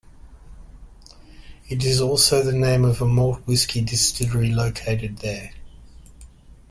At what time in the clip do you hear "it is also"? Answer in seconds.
1.69-2.41